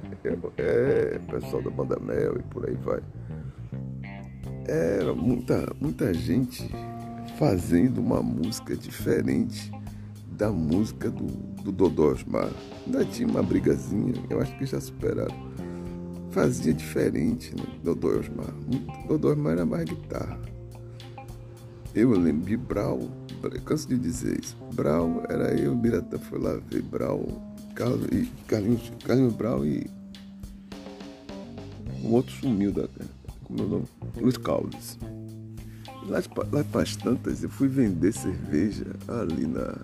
É, 0.57 1.15
é, 1.15 1.19
pessoal 1.19 1.61
da 1.61 1.69
Banda 1.69 1.99
Mel 1.99 2.37
e 2.37 2.43
por 2.43 2.67
aí 2.67 2.75
vai. 2.75 3.01
Era 4.67 5.13
muita, 5.13 5.71
muita 5.79 6.13
gente 6.13 6.69
fazendo 7.37 7.99
uma 7.99 8.21
música 8.21 8.75
diferente 8.75 9.71
da 10.33 10.51
música 10.51 11.09
do, 11.09 11.25
do 11.63 11.71
Dodô 11.71 12.11
Osmar. 12.11 12.49
Ainda 12.85 13.05
tinha 13.05 13.27
uma 13.27 13.43
brigazinha, 13.43 14.13
eu 14.29 14.41
acho 14.41 14.57
que 14.57 14.65
já 14.65 14.79
superaram. 14.79 15.35
Fazia 16.31 16.73
diferente, 16.73 17.55
né? 17.55 17.63
Dodô 17.83 18.19
Osmar. 18.19 18.53
Dodô 19.07 19.29
Osmar 19.29 19.53
era 19.53 19.65
mais 19.65 19.85
guitarra. 19.85 20.39
Eu 21.93 22.11
lembro 22.11 22.47
de 22.47 22.57
Brau 22.57 22.99
canso 23.65 23.87
de 23.87 23.97
dizer 23.97 24.39
isso. 24.39 24.55
Brau 24.73 25.23
era 25.29 25.53
eu, 25.53 25.75
Biratã 25.75 26.17
foi 26.17 26.39
lá 26.39 26.59
ver 26.69 26.81
Brau, 26.81 27.25
Carlos, 27.75 28.07
e 28.11 28.25
Carlinhos, 28.47 28.91
Carlinhos 29.05 29.33
Brau 29.33 29.65
e 29.65 29.85
um 32.03 32.11
outro 32.11 32.33
sumiu 32.33 32.71
da. 32.71 32.87
Como 33.43 33.59
é 33.59 33.63
o 33.63 33.67
nome? 33.67 33.85
Luiz 34.17 34.37
Caldas. 34.37 34.97
Lá, 36.07 36.21
lá 36.51 36.63
para 36.65 36.81
as 36.81 36.95
tantas 36.95 37.43
eu 37.43 37.49
fui 37.49 37.67
vender 37.67 38.13
cerveja 38.13 38.85
ali 39.07 39.47
na. 39.47 39.77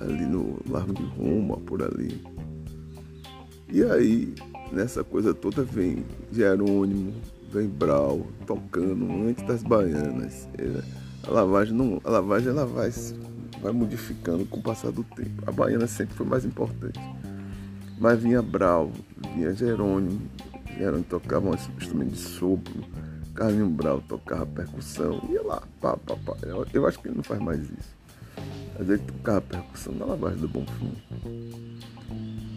Ali 0.00 0.26
no 0.26 0.58
Largo 0.68 0.92
de 0.94 1.02
Roma, 1.02 1.56
por 1.58 1.82
ali. 1.82 2.22
E 3.68 3.82
aí, 3.82 4.34
nessa 4.72 5.02
coisa 5.02 5.34
toda 5.34 5.62
vem 5.62 6.04
Jerônimo, 6.32 7.12
vem 7.52 7.68
Brau, 7.68 8.26
tocando 8.46 9.10
antes 9.28 9.44
das 9.46 9.62
baianas. 9.62 10.48
Era, 10.56 10.84
a 11.26 11.30
lavagem 11.30 11.74
não, 11.74 12.00
a 12.04 12.10
lavagem 12.10 12.48
ela 12.48 12.64
vai, 12.64 12.90
vai 13.60 13.72
modificando 13.72 14.44
com 14.46 14.60
o 14.60 14.62
passar 14.62 14.92
do 14.92 15.02
tempo. 15.02 15.42
A 15.46 15.52
baiana 15.52 15.86
sempre 15.86 16.14
foi 16.14 16.26
mais 16.26 16.44
importante. 16.44 17.00
Mas 17.98 18.20
vinha 18.20 18.42
Brau, 18.42 18.92
vinha 19.34 19.52
Jerônimo, 19.54 20.20
Jerônimo 20.76 21.04
tocava 21.04 21.48
um 21.48 21.54
instrumento 21.54 22.10
de 22.10 22.18
sopro, 22.18 22.84
Carlinho 23.34 23.68
Brau 23.68 24.02
tocava 24.06 24.46
percussão, 24.46 25.20
ia 25.30 25.42
lá, 25.42 25.62
pá, 25.80 25.96
pá, 25.96 26.16
pá. 26.24 26.36
Eu, 26.42 26.66
eu 26.72 26.86
acho 26.86 26.98
que 27.00 27.08
ele 27.08 27.16
não 27.16 27.24
faz 27.24 27.40
mais 27.40 27.60
isso. 27.60 27.96
Mas 28.78 28.88
ele 28.88 28.98
tocava 28.98 29.40
percussão 29.40 29.94
na 29.94 30.04
lavagem 30.04 30.38
do 30.38 30.48
Bonfim. 30.48 30.92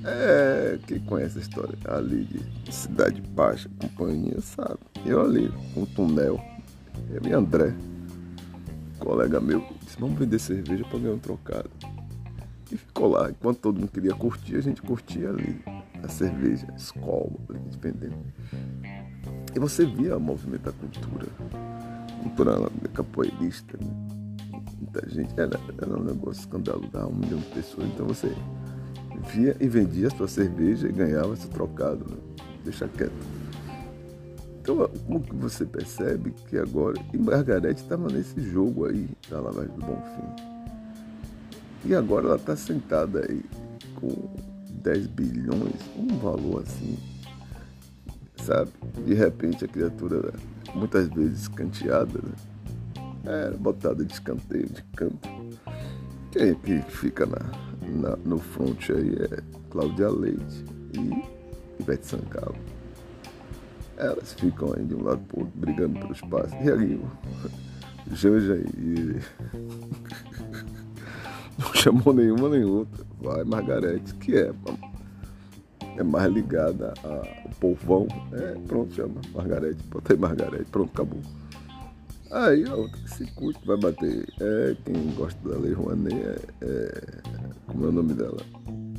É, 0.06 0.80
quem 0.88 1.00
conhece 1.00 1.38
a 1.38 1.42
história 1.42 1.78
ali 1.88 2.24
de 2.24 2.74
Cidade 2.74 3.22
Baixa, 3.22 3.70
companhia, 3.80 4.40
sabe? 4.42 4.80
Eu 5.06 5.22
ali, 5.22 5.52
com 5.74 5.84
o 5.84 5.88
túnel, 5.88 6.40
eu 7.12 7.22
e 7.30 7.34
André 7.34 7.74
colega 9.00 9.40
meu 9.40 9.66
disse, 9.84 9.98
vamos 10.00 10.20
vender 10.20 10.38
cerveja 10.40 10.84
para 10.84 11.00
ganhar 11.00 11.14
um 11.14 11.20
trocado. 11.20 11.70
E 12.72 12.78
ficou 12.78 13.08
lá, 13.08 13.32
enquanto 13.32 13.60
todo 13.60 13.80
mundo 13.80 13.92
queria 13.92 14.14
curtir, 14.14 14.58
a 14.58 14.62
gente 14.62 14.82
curtia 14.82 15.30
ali 15.30 15.60
a 16.04 16.08
cerveja, 16.08 16.68
a 16.72 16.76
escola, 16.76 17.32
a 17.50 17.54
gente 17.54 17.78
vendendo. 17.80 18.18
E 19.56 19.60
você 19.60 19.86
via 19.86 20.18
o 20.18 20.20
movimento 20.20 20.64
da 20.64 20.72
cultura, 20.72 21.26
cultura 22.22 22.70
capoeirista, 22.94 23.78
né? 23.82 24.19
Muita 24.90 25.10
gente, 25.10 25.40
era, 25.40 25.60
era 25.82 25.98
um 25.98 26.04
negócio 26.04 26.42
escandalo, 26.42 26.88
dava 26.92 27.08
um 27.08 27.16
milhão 27.16 27.40
de 27.40 27.46
pessoas, 27.46 27.88
então 27.88 28.08
você 28.08 28.34
via 29.32 29.56
e 29.60 29.68
vendia 29.68 30.08
a 30.08 30.12
sua 30.12 30.28
cerveja 30.28 30.88
e 30.88 30.92
ganhava 30.92 31.36
seu 31.36 31.50
trocado, 31.50 32.06
né? 32.10 32.18
deixa 32.64 32.88
quieto. 32.88 33.14
Então, 34.62 34.90
como 35.08 35.22
que 35.22 35.36
você 35.36 35.66
percebe 35.66 36.32
que 36.48 36.58
agora. 36.58 37.00
E 37.14 37.18
Margarete 37.18 37.82
estava 37.82 38.08
nesse 38.08 38.42
jogo 38.42 38.86
aí 38.86 39.10
da 39.30 39.40
Lavagem 39.40 39.74
do 39.74 39.86
Bonfim. 39.86 40.50
E 41.86 41.96
agora 41.96 42.28
ela 42.28 42.36
está 42.36 42.56
sentada 42.56 43.26
aí 43.28 43.44
com 43.96 44.30
10 44.70 45.08
bilhões, 45.08 45.82
um 45.98 46.18
valor 46.20 46.62
assim, 46.62 46.98
sabe? 48.44 48.72
De 49.06 49.14
repente 49.14 49.66
a 49.66 49.68
criatura, 49.68 50.34
muitas 50.76 51.08
vezes 51.08 51.48
canteada, 51.48 52.20
né? 52.22 52.49
É, 53.30 53.52
botada 53.52 54.04
de 54.04 54.14
escanteio, 54.14 54.68
de 54.68 54.84
canto. 54.96 55.30
Quem 56.32 56.56
que 56.56 56.82
fica 56.92 57.26
na, 57.26 57.40
na, 57.88 58.16
no 58.18 58.40
front 58.40 58.90
aí 58.90 59.16
é 59.32 59.42
Cláudia 59.70 60.10
Leite 60.10 60.66
e 60.94 61.82
Ivete 61.82 62.06
Sangalo 62.06 62.56
elas 64.00 64.34
ficam 64.34 64.74
aí 64.76 64.84
de 64.86 64.96
um 64.96 65.04
lado 65.04 65.22
pro 65.28 65.42
outro, 65.42 65.60
brigando 65.60 66.00
pelo 66.00 66.14
espaço. 66.14 66.56
E 66.64 66.72
ali, 66.72 67.00
Janja 68.14 68.56
e. 68.56 69.20
Não 71.60 71.74
chamou 71.74 72.14
nenhuma 72.14 72.48
nem 72.50 72.64
outra. 72.64 73.06
Vai 73.22 73.44
Margarete, 73.44 74.16
que 74.16 74.38
é, 74.38 74.54
é 75.98 76.04
mais 76.04 76.32
ligada 76.32 76.94
ao 77.04 77.50
povão. 77.60 78.08
É, 78.32 78.58
pronto, 78.66 78.94
chama 78.94 79.20
Margarete, 79.34 79.84
bota 79.90 80.14
aí 80.14 80.20
Margarete, 80.20 80.72
pronto, 80.72 80.92
acabou. 80.94 81.20
Aí 82.32 82.64
que 82.64 83.10
se 83.10 83.26
curte 83.32 83.60
vai 83.66 83.78
bater. 83.78 84.28
É, 84.40 84.76
quem 84.86 85.12
gosta 85.16 85.50
da 85.50 85.58
Lei 85.58 85.74
Rouanet 85.74 86.16
é, 86.16 86.40
é. 86.62 87.02
Como 87.66 87.86
é 87.86 87.90
o 87.90 87.92
nome 87.92 88.14
dela? 88.14 88.38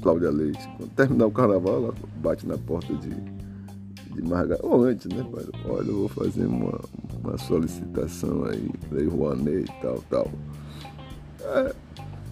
Cláudia 0.02 0.30
Leite. 0.30 0.68
Quando 0.76 0.90
terminar 0.94 1.26
o 1.26 1.30
carnaval, 1.30 1.84
ela 1.84 1.94
bate 2.16 2.46
na 2.46 2.58
porta 2.58 2.92
de, 2.94 3.10
de 3.10 4.22
Margarida. 4.22 4.66
Ou 4.66 4.82
antes, 4.82 5.06
né, 5.06 5.24
pai? 5.30 5.44
Olha, 5.64 5.88
eu 5.88 5.96
vou 5.96 6.08
fazer 6.08 6.46
uma, 6.46 6.80
uma 7.22 7.38
solicitação 7.38 8.44
aí, 8.46 8.68
Lei 8.90 9.06
Rouanet 9.06 9.70
e 9.70 9.82
tal, 9.82 10.02
tal. 10.10 10.30
É, 11.42 11.74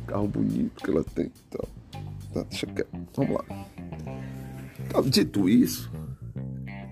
carro 0.06 0.26
bonito 0.26 0.82
que 0.82 0.90
ela 0.90 1.04
tem 1.04 1.26
e 1.26 1.56
tal. 1.56 1.68
Tá, 2.34 2.42
deixa 2.50 2.66
quieto. 2.66 2.88
Vamos 3.14 3.34
lá. 3.34 3.44
Tá, 4.90 5.00
dito 5.02 5.48
isso, 5.48 5.90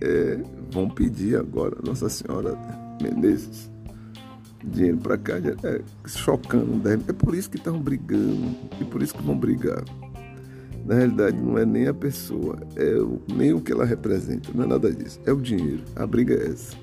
é, 0.00 0.38
vão 0.70 0.88
pedir 0.88 1.36
agora 1.36 1.76
Nossa 1.84 2.08
Senhora 2.08 2.56
Menezes 3.02 3.70
dinheiro 4.64 4.98
para 4.98 5.16
cá, 5.18 5.34
é, 5.36 5.80
chocando. 6.06 6.88
Né? 6.88 6.98
É 7.08 7.12
por 7.12 7.34
isso 7.34 7.50
que 7.50 7.56
estão 7.56 7.80
brigando 7.80 8.56
e 8.80 8.84
por 8.84 9.02
isso 9.02 9.14
que 9.14 9.22
vão 9.22 9.36
brigar. 9.36 9.84
Na 10.84 10.94
realidade, 10.94 11.36
não 11.36 11.58
é 11.58 11.66
nem 11.66 11.88
a 11.88 11.94
pessoa, 11.94 12.58
é 12.76 12.94
o, 12.94 13.20
nem 13.34 13.52
o 13.52 13.60
que 13.60 13.72
ela 13.72 13.84
representa, 13.84 14.50
não 14.54 14.64
é 14.64 14.66
nada 14.68 14.92
disso. 14.92 15.20
É 15.26 15.32
o 15.32 15.40
dinheiro. 15.40 15.82
A 15.96 16.06
briga 16.06 16.34
é 16.34 16.52
essa. 16.52 16.76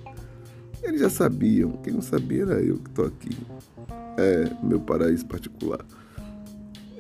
Eles 0.84 1.00
já 1.00 1.10
sabiam, 1.10 1.72
quem 1.84 1.94
não 1.94 2.02
sabia 2.02 2.42
era 2.42 2.62
eu 2.62 2.78
que 2.78 2.90
estou 2.90 3.06
aqui. 3.06 3.38
É 4.18 4.52
meu 4.62 4.82
paraíso 4.82 5.26
particular. 5.26 5.80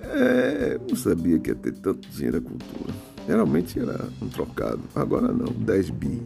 É, 0.01 0.79
não 0.89 0.95
sabia 0.95 1.37
que 1.39 1.49
ia 1.49 1.55
ter 1.55 1.73
tanto 1.73 2.07
dinheiro 2.09 2.37
a 2.37 2.41
cultura. 2.41 2.93
Geralmente 3.27 3.79
era 3.79 4.07
um 4.21 4.29
trocado. 4.29 4.81
Agora 4.95 5.33
não, 5.33 5.51
10 5.51 5.89
bi. 5.91 6.21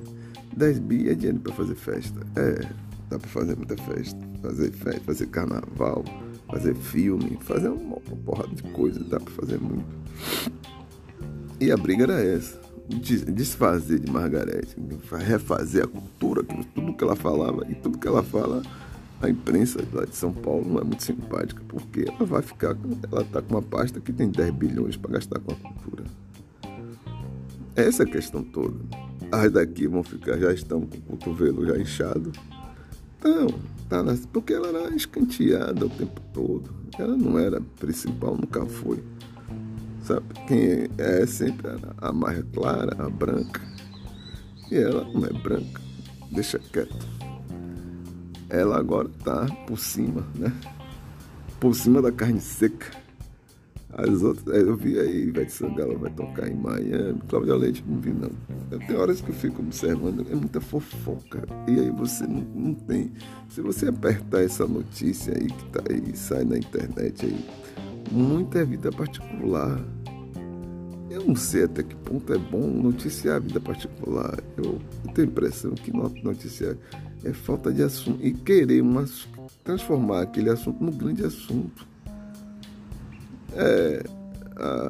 10 0.55 0.79
bi 0.79 1.09
é 1.09 1.15
dinheiro 1.15 1.39
para 1.39 1.53
fazer 1.53 1.75
festa. 1.75 2.19
É, 2.35 2.67
dá 3.09 3.17
para 3.19 3.29
fazer 3.29 3.55
muita 3.55 3.75
festa. 3.77 4.19
Fazer 4.41 4.71
festa, 4.71 5.01
fazer 5.01 5.27
carnaval, 5.27 6.03
fazer 6.49 6.75
filme, 6.75 7.37
fazer 7.41 7.69
uma, 7.69 7.97
porrada 8.25 8.53
de 8.55 8.63
coisas, 8.63 9.07
dá 9.07 9.19
para 9.19 9.33
fazer 9.33 9.59
muito. 9.59 9.85
E 11.59 11.71
a 11.71 11.77
briga 11.77 12.03
era 12.03 12.21
essa. 12.21 12.59
Desfazer 12.87 13.99
de 13.99 14.09
Margarete, 14.09 14.75
refazer 15.25 15.83
a 15.83 15.87
cultura, 15.87 16.43
tudo 16.73 16.93
que 16.93 17.03
ela 17.03 17.15
falava 17.17 17.65
e 17.69 17.75
tudo 17.75 17.97
que 17.97 18.07
ela 18.07 18.23
fala 18.23 18.61
a 19.21 19.29
imprensa 19.29 19.79
lá 19.93 20.05
de 20.05 20.15
São 20.15 20.31
Paulo 20.31 20.65
não 20.67 20.79
é 20.79 20.83
muito 20.83 21.03
simpática, 21.03 21.61
porque 21.67 22.05
ela 22.07 22.25
vai 22.25 22.41
ficar, 22.41 22.77
ela 23.11 23.21
está 23.23 23.41
com 23.41 23.55
uma 23.55 23.61
pasta 23.61 23.99
que 23.99 24.13
tem 24.13 24.29
10 24.29 24.53
bilhões 24.53 24.95
para 24.95 25.11
gastar 25.11 25.39
com 25.39 25.51
a 25.51 25.55
cultura. 25.55 26.03
Essa 27.75 28.03
é 28.03 28.05
a 28.05 28.09
questão 28.09 28.43
toda. 28.43 28.77
As 29.31 29.51
daqui 29.51 29.87
vão 29.87 30.03
ficar, 30.03 30.37
já 30.37 30.53
estão 30.53 30.81
com 30.81 30.97
o 30.97 31.01
cotovelo 31.01 31.65
já 31.65 31.77
inchado. 31.77 32.31
Então, 33.17 33.47
tá 33.89 34.03
nas, 34.03 34.25
porque 34.25 34.53
ela 34.53 34.67
era 34.67 34.95
escanteada 34.95 35.85
o 35.85 35.89
tempo 35.89 36.21
todo. 36.33 36.69
Ela 36.97 37.15
não 37.15 37.37
era 37.37 37.61
principal, 37.79 38.35
nunca 38.35 38.65
foi. 38.65 39.03
Sabe? 40.03 40.25
Quem 40.47 40.59
é, 40.97 41.21
é 41.21 41.25
sempre 41.25 41.67
a, 41.97 42.13
mais 42.13 42.43
clara, 42.53 42.95
a 43.03 43.09
branca. 43.09 43.61
E 44.71 44.75
ela 44.75 45.03
não 45.13 45.25
é 45.25 45.33
branca. 45.33 45.81
Deixa 46.31 46.59
quieto 46.59 47.17
ela 48.49 48.77
agora 48.77 49.09
está 49.09 49.45
por 49.65 49.77
cima, 49.77 50.25
né? 50.35 50.51
Por 51.59 51.75
cima 51.75 52.01
da 52.01 52.11
carne 52.11 52.39
seca. 52.39 52.91
As 53.93 54.21
outras, 54.21 54.55
eu 54.57 54.75
vi 54.75 54.99
aí, 54.99 55.27
Ivete 55.27 55.51
Sangalo 55.51 55.97
vai 55.97 56.11
tocar 56.11 56.47
em 56.47 56.55
Miami, 56.55 57.21
Cláudia 57.29 57.55
Leite 57.55 57.83
não 57.87 57.99
vi 57.99 58.11
não. 58.11 58.29
Tem 58.85 58.95
horas 58.97 59.21
que 59.21 59.29
eu 59.29 59.35
fico 59.35 59.61
observando, 59.61 60.25
é 60.29 60.35
muita 60.35 60.59
fofoca. 60.59 61.43
E 61.67 61.79
aí 61.79 61.89
você 61.91 62.27
não, 62.27 62.41
não 62.53 62.73
tem. 62.73 63.11
Se 63.49 63.61
você 63.61 63.87
apertar 63.87 64.43
essa 64.43 64.67
notícia 64.67 65.33
aí 65.33 65.47
que 65.47 65.65
tá 65.69 65.81
aí, 65.89 66.15
sai 66.15 66.43
na 66.43 66.57
internet 66.57 67.25
aí, 67.25 67.45
muita 68.11 68.59
é 68.59 68.65
vida 68.65 68.91
particular. 68.91 69.79
Eu 71.09 71.23
não 71.25 71.35
sei 71.35 71.63
até 71.63 71.81
que 71.81 71.95
ponto 71.95 72.31
é 72.33 72.37
bom 72.37 72.67
noticiar 72.67 73.37
a 73.37 73.39
vida 73.39 73.61
particular. 73.61 74.37
Eu, 74.57 74.79
eu 75.05 75.13
tenho 75.13 75.29
a 75.29 75.31
impressão 75.31 75.71
que 75.71 75.91
noticiar 75.91 76.75
é 77.23 77.31
falta 77.31 77.71
de 77.71 77.81
assunto 77.81 78.23
e 78.23 78.33
querer 78.33 78.81
uma, 78.81 79.05
transformar 79.63 80.23
aquele 80.23 80.49
assunto 80.49 80.83
num 80.83 80.91
grande 80.91 81.25
assunto. 81.25 81.87
É, 83.57 84.03
a, 84.55 84.89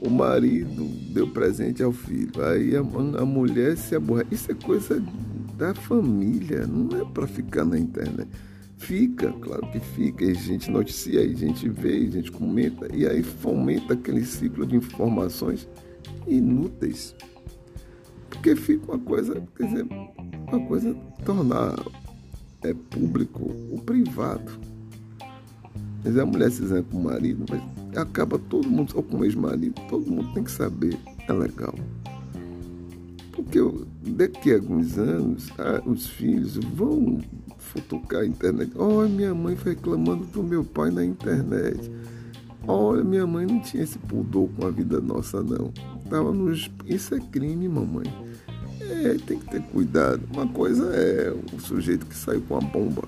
o 0.00 0.10
marido 0.10 0.84
deu 1.12 1.28
presente 1.28 1.82
ao 1.82 1.92
filho, 1.92 2.44
aí 2.44 2.76
a, 2.76 2.80
a 2.80 3.24
mulher 3.24 3.76
se 3.76 3.94
aborrece. 3.94 4.34
Isso 4.34 4.52
é 4.52 4.54
coisa 4.54 5.02
da 5.56 5.74
família, 5.74 6.66
não 6.66 7.00
é 7.00 7.04
para 7.04 7.26
ficar 7.26 7.64
na 7.64 7.78
internet. 7.78 8.28
Fica, 8.78 9.32
claro 9.32 9.66
que 9.72 9.80
fica, 9.80 10.24
e 10.24 10.30
a 10.32 10.34
gente 10.34 10.70
noticia, 10.70 11.22
a 11.22 11.26
gente 11.26 11.66
vê, 11.68 11.96
a 11.96 12.10
gente 12.10 12.30
comenta, 12.30 12.94
e 12.94 13.06
aí 13.06 13.22
fomenta 13.22 13.94
aquele 13.94 14.24
ciclo 14.24 14.66
de 14.66 14.76
informações 14.76 15.66
inúteis. 16.26 17.14
Porque 18.28 18.54
fica 18.54 18.92
uma 18.92 18.98
coisa, 18.98 19.42
quer 19.56 19.66
dizer, 19.66 19.86
uma 20.46 20.66
coisa 20.66 20.94
tornar 21.24 21.74
é, 22.62 22.74
público 22.74 23.44
o 23.72 23.80
privado. 23.80 24.52
Dizer, 26.06 26.20
a 26.20 26.26
mulher 26.26 26.50
se 26.50 26.64
zanga 26.64 26.84
com 26.84 26.98
o 26.98 27.04
marido, 27.04 27.44
mas 27.50 27.60
acaba 27.96 28.38
todo 28.38 28.68
mundo, 28.68 28.92
ou 28.94 29.02
com 29.02 29.18
o 29.18 29.24
ex-marido, 29.24 29.74
todo 29.88 30.08
mundo 30.10 30.32
tem 30.32 30.44
que 30.44 30.50
saber. 30.50 30.96
É 31.28 31.32
legal. 31.32 31.74
Porque 33.32 33.58
daqui 34.06 34.52
a 34.52 34.54
alguns 34.54 34.96
anos, 34.96 35.48
os 35.84 36.06
filhos 36.06 36.56
vão 36.56 37.20
futucar 37.58 38.22
a 38.22 38.26
internet. 38.26 38.70
Olha, 38.76 39.08
minha 39.08 39.34
mãe 39.34 39.56
foi 39.56 39.74
reclamando 39.74 40.24
do 40.26 40.42
meu 40.42 40.64
pai 40.64 40.90
na 40.90 41.04
internet. 41.04 41.90
Olha, 42.68 43.02
minha 43.02 43.26
mãe 43.26 43.44
não 43.44 43.60
tinha 43.60 43.82
esse 43.82 43.98
pudor 43.98 44.48
com 44.56 44.66
a 44.66 44.70
vida 44.70 45.00
nossa, 45.00 45.42
não. 45.42 45.72
Tava 46.08 46.32
nos... 46.32 46.70
Isso 46.86 47.14
é 47.14 47.20
crime, 47.20 47.68
mamãe. 47.68 48.06
É, 48.80 49.16
tem 49.26 49.38
que 49.38 49.50
ter 49.50 49.62
cuidado. 49.64 50.22
Uma 50.32 50.46
coisa 50.46 50.86
é 50.94 51.34
o 51.52 51.60
sujeito 51.60 52.06
que 52.06 52.14
saiu 52.14 52.40
com 52.42 52.56
a 52.56 52.60
bomba. 52.60 53.02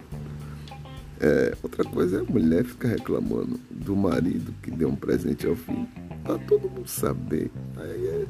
É, 1.20 1.56
outra 1.62 1.84
coisa 1.84 2.18
é 2.18 2.20
a 2.20 2.24
mulher 2.24 2.64
ficar 2.64 2.88
reclamando 2.88 3.58
do 3.70 3.96
marido 3.96 4.54
que 4.62 4.70
deu 4.70 4.88
um 4.88 4.94
presente 4.94 5.46
ao 5.46 5.56
filho. 5.56 5.86
Pra 6.22 6.38
todo 6.38 6.70
mundo 6.70 6.88
saber. 6.88 7.50
Aí 7.76 8.06
é, 8.06 8.26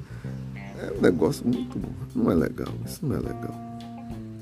é 0.87 0.95
um 0.97 1.01
negócio 1.01 1.47
muito. 1.47 1.79
Não 2.15 2.31
é 2.31 2.35
legal. 2.35 2.73
Isso 2.87 3.05
não 3.05 3.17
é 3.17 3.19
legal. 3.19 3.55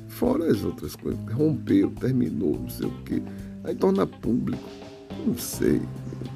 Fora 0.08 0.50
as 0.50 0.64
outras 0.64 0.94
coisas. 0.94 1.20
Rompeu, 1.32 1.90
terminou, 1.90 2.58
não 2.58 2.68
sei 2.68 2.86
o 2.86 3.02
quê. 3.04 3.22
Aí 3.64 3.74
torna 3.74 4.06
público. 4.06 4.68
Não 5.26 5.36
sei. 5.36 5.82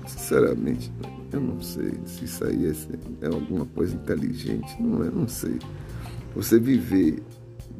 Sinceramente, 0.06 0.90
eu 1.32 1.40
não 1.40 1.60
sei 1.60 1.92
se 2.06 2.24
isso 2.24 2.44
aí 2.44 2.66
é, 2.66 3.26
é 3.26 3.28
alguma 3.28 3.66
coisa 3.66 3.94
inteligente. 3.94 4.82
Não 4.82 5.04
é, 5.04 5.10
não 5.10 5.28
sei. 5.28 5.58
Você 6.34 6.58
viver 6.58 7.22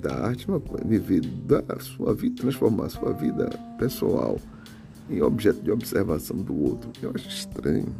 da 0.01 0.27
arte 0.27 0.49
uma 0.49 0.61
coisa, 0.61 0.85
viver 0.85 1.21
da 1.21 1.63
sua 1.79 2.15
vida, 2.15 2.43
transformar 2.43 2.89
sua 2.89 3.13
vida 3.13 3.49
pessoal 3.79 4.39
em 5.11 5.21
objeto 5.23 5.61
de 5.61 5.71
observação 5.71 6.37
do 6.37 6.55
outro, 6.55 6.91
eu 7.03 7.11
acho 7.15 7.29
estranho. 7.29 7.95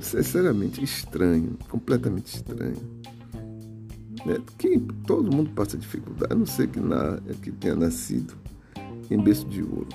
Sinceramente 0.00 0.82
estranho, 0.82 1.56
completamente 1.68 2.36
estranho. 2.36 2.76
Né? 4.26 4.38
Que 4.58 4.78
todo 5.06 5.34
mundo 5.34 5.50
passa 5.50 5.76
dificuldade, 5.76 6.32
a 6.32 6.36
não 6.36 6.46
ser 6.46 6.68
que, 6.68 6.78
na, 6.78 7.18
que 7.42 7.50
tenha 7.50 7.74
nascido 7.74 8.34
em 9.10 9.18
berço 9.18 9.46
de 9.46 9.62
ouro. 9.62 9.88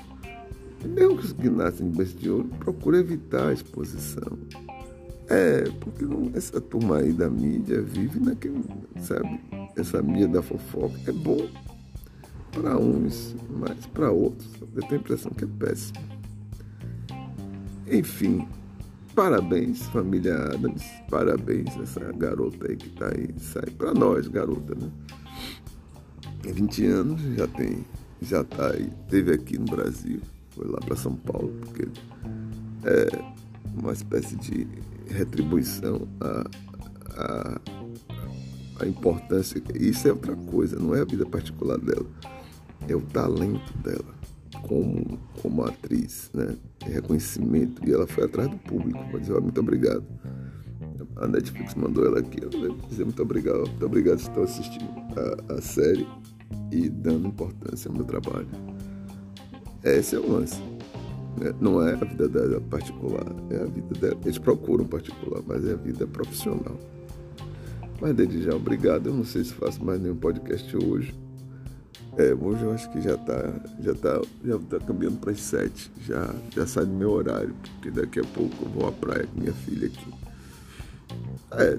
E 0.84 0.88
mesmo 0.88 1.17
que 1.17 1.49
nasce 1.49 1.84
em 1.84 1.89
berço 1.89 2.17
de 2.17 2.29
ouro, 2.29 2.49
procura 2.60 2.97
evitar 2.97 3.49
a 3.49 3.53
exposição. 3.53 4.38
É, 5.29 5.63
porque 5.79 6.03
não, 6.03 6.32
essa 6.34 6.60
turma 6.60 6.97
aí 6.97 7.13
da 7.13 7.29
mídia 7.29 7.82
vive 7.82 8.19
naquele, 8.19 8.62
sabe? 8.99 9.39
Essa 9.75 10.01
mídia 10.01 10.27
da 10.27 10.41
fofoca 10.41 10.97
é 11.07 11.12
bom 11.12 11.49
para 12.51 12.77
uns, 12.77 13.36
mas 13.49 13.86
para 13.88 14.12
outros 14.12 14.47
eu 14.62 14.81
tenho 14.83 14.93
a 14.93 14.95
impressão 14.97 15.31
que 15.31 15.43
é 15.43 15.47
péssimo. 15.47 15.99
Enfim, 17.91 18.47
parabéns, 19.15 19.83
família 19.88 20.36
Adams, 20.36 20.83
parabéns 21.09 21.75
essa 21.77 22.12
garota 22.13 22.67
aí 22.69 22.75
que 22.75 22.88
está 22.88 23.07
aí, 23.07 23.33
sai 23.39 23.69
para 23.71 23.93
nós, 23.93 24.27
garota, 24.27 24.75
né? 24.75 24.91
20 26.43 26.86
anos, 26.88 27.21
já 27.36 27.47
tem, 27.47 27.86
já 28.21 28.43
tá 28.43 28.71
aí, 28.71 28.89
teve 29.09 29.33
aqui 29.33 29.57
no 29.57 29.65
Brasil, 29.65 30.21
foi 30.51 30.67
lá 30.67 30.79
para 30.79 30.95
São 30.95 31.15
Paulo, 31.15 31.53
porque 31.62 31.88
é 32.86 33.07
uma 33.75 33.93
espécie 33.93 34.36
de 34.36 34.67
retribuição 35.07 36.07
à, 36.19 36.49
à, 37.15 37.62
à 38.79 38.86
importância. 38.86 39.62
Isso 39.75 40.07
é 40.07 40.12
outra 40.12 40.36
coisa, 40.36 40.77
não 40.77 40.95
é 40.95 41.01
a 41.01 41.05
vida 41.05 41.25
particular 41.25 41.77
dela, 41.77 42.05
é 42.88 42.95
o 42.95 43.01
talento 43.01 43.77
dela 43.79 44.13
como, 44.62 45.19
como 45.41 45.63
atriz, 45.63 46.29
né? 46.33 46.55
reconhecimento. 46.86 47.88
E 47.88 47.91
ela 47.91 48.07
foi 48.07 48.25
atrás 48.25 48.49
do 48.49 48.57
público 48.57 48.99
para 49.09 49.19
dizer, 49.19 49.39
muito 49.39 49.59
obrigado. 49.59 50.03
A 51.17 51.27
Netflix 51.27 51.75
mandou 51.75 52.05
ela 52.05 52.19
aqui, 52.19 52.39
ela 52.41 52.67
vai 52.67 52.88
dizer 52.89 53.03
muito 53.03 53.21
obrigado, 53.21 53.67
muito 53.67 53.86
obrigado 53.86 54.17
por 54.17 54.29
estar 54.29 54.41
assistindo 54.41 54.89
a, 55.49 55.53
a 55.55 55.62
série. 55.62 56.07
e 56.71 56.89
dando 56.89 57.27
importância 57.27 57.89
ao 57.89 57.95
meu 57.95 58.05
trabalho. 58.05 58.47
Esse 59.83 60.15
é 60.15 60.19
o 60.19 60.31
lance. 60.31 60.59
Né? 61.38 61.53
Não 61.59 61.86
é 61.86 61.93
a 61.93 62.05
vida 62.05 62.27
dela 62.27 62.62
particular, 62.62 63.25
é 63.49 63.57
a 63.57 63.65
vida 63.65 63.93
dela. 63.99 64.17
Eles 64.23 64.38
procuram 64.38 64.86
particular, 64.86 65.41
mas 65.45 65.65
é 65.67 65.73
a 65.73 65.75
vida 65.75 66.07
profissional. 66.07 66.77
Mas 68.01 68.15
desde 68.15 68.43
já, 68.43 68.56
obrigado. 68.56 69.08
Eu 69.08 69.13
não 69.13 69.25
sei 69.25 69.43
se 69.43 69.53
faço 69.53 69.84
mais 69.84 70.01
nenhum 70.01 70.15
podcast 70.15 70.75
hoje. 70.77 71.13
É, 72.17 72.34
hoje 72.34 72.62
eu 72.62 72.71
acho 72.71 72.91
que 72.91 73.01
já 73.01 73.15
está 73.15 73.62
já 73.79 73.93
tá, 73.95 74.21
já 74.45 74.60
tá 74.60 74.79
caminhando 74.86 75.17
para 75.17 75.32
as 75.32 75.39
sete. 75.39 75.91
Já, 76.06 76.34
já 76.56 76.67
sai 76.67 76.86
do 76.86 76.93
meu 76.93 77.12
horário, 77.12 77.56
porque 77.63 77.89
daqui 77.89 78.19
a 78.19 78.23
pouco 78.23 78.56
eu 78.62 78.69
vou 78.69 78.88
à 78.88 78.91
praia 78.91 79.25
com 79.25 79.39
minha 79.39 79.53
filha 79.53 79.88
aqui. 79.88 80.13
É, 81.53 81.77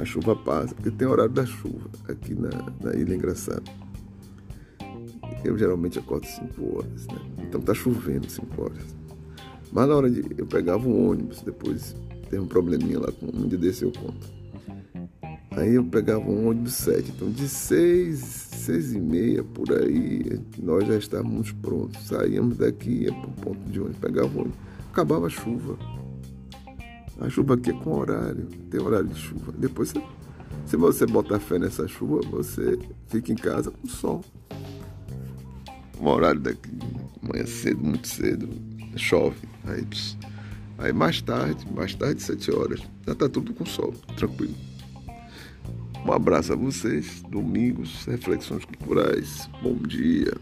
a 0.00 0.04
chuva 0.04 0.34
passa, 0.34 0.74
porque 0.74 0.90
tem 0.90 1.06
horário 1.06 1.32
da 1.32 1.46
chuva 1.46 1.88
aqui 2.08 2.34
na, 2.34 2.50
na 2.80 2.94
ilha 2.94 3.14
engraçado. 3.14 3.70
Eu 5.44 5.56
geralmente 5.56 5.98
acordo 5.98 6.26
5 6.26 6.76
horas, 6.76 7.06
né? 7.06 7.18
Então 7.42 7.60
tá 7.60 7.72
chovendo 7.72 8.28
5 8.28 8.62
horas. 8.62 8.96
Mas 9.70 9.88
na 9.88 9.94
hora 9.94 10.10
de. 10.10 10.24
Eu 10.36 10.46
pegava 10.46 10.88
um 10.88 11.10
ônibus, 11.10 11.42
depois 11.42 11.94
teve 12.28 12.40
um 12.40 12.46
probleminha 12.46 12.98
lá 12.98 13.12
com 13.12 13.26
um 13.26 13.46
dia 13.46 13.58
desse 13.58 13.84
eu 13.84 13.92
conto. 13.92 14.37
Aí 15.58 15.74
eu 15.74 15.84
pegava 15.84 16.20
um 16.20 16.48
ônibus 16.48 16.74
7. 16.74 17.10
Então 17.10 17.30
de 17.30 17.48
6, 17.48 18.18
6 18.18 18.92
e 18.92 19.00
meia 19.00 19.42
por 19.42 19.72
aí, 19.72 20.40
nós 20.56 20.86
já 20.86 20.96
estávamos 20.96 21.50
prontos. 21.50 22.06
Saíamos 22.06 22.58
daqui, 22.58 23.04
ia 23.04 23.12
pro 23.12 23.30
ponto 23.30 23.70
de 23.70 23.80
ônibus, 23.80 23.98
pegava 23.98 24.28
o 24.28 24.40
ônibus. 24.42 24.58
Acabava 24.92 25.26
a 25.26 25.30
chuva. 25.30 25.76
A 27.20 27.28
chuva 27.28 27.54
aqui 27.54 27.70
é 27.70 27.72
com 27.72 27.98
horário, 27.98 28.46
tem 28.70 28.80
horário 28.80 29.08
de 29.08 29.18
chuva. 29.18 29.52
Depois, 29.58 29.88
você, 29.88 30.02
se 30.64 30.76
você 30.76 31.04
botar 31.04 31.40
fé 31.40 31.58
nessa 31.58 31.88
chuva, 31.88 32.20
você 32.30 32.78
fica 33.08 33.32
em 33.32 33.36
casa 33.36 33.72
com 33.72 33.88
sol. 33.88 34.24
Um 36.00 36.06
horário 36.06 36.40
daqui, 36.40 36.70
manhã 37.20 37.44
cedo, 37.44 37.82
muito 37.82 38.06
cedo, 38.06 38.48
chove. 38.94 39.48
Aí, 39.64 39.84
aí 40.78 40.92
mais 40.92 41.20
tarde, 41.20 41.66
mais 41.74 41.96
tarde, 41.96 42.22
sete 42.22 42.52
horas, 42.52 42.80
já 43.04 43.14
tá 43.16 43.28
tudo 43.28 43.52
com 43.52 43.66
sol, 43.66 43.92
tranquilo. 44.16 44.54
Um 46.06 46.12
abraço 46.12 46.52
a 46.52 46.56
vocês, 46.56 47.22
domingos, 47.28 48.04
reflexões 48.06 48.64
culturais. 48.64 49.48
Bom 49.62 49.74
dia. 49.74 50.32